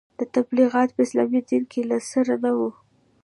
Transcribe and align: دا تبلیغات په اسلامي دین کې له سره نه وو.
دا 0.17 0.25
تبلیغات 0.35 0.89
په 0.93 1.01
اسلامي 1.07 1.41
دین 1.49 1.63
کې 1.71 1.81
له 1.89 1.97
سره 2.11 2.33
نه 2.43 2.51
وو. 2.57 2.69